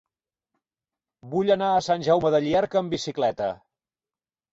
Vull 1.33 1.51
anar 1.55 1.67
a 1.73 1.83
Sant 1.87 2.05
Jaume 2.07 2.31
de 2.37 2.39
Llierca 2.45 2.81
amb 2.81 2.95
bicicleta. 2.95 3.51